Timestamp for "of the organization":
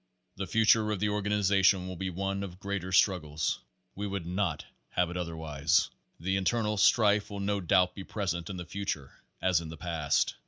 0.89-1.87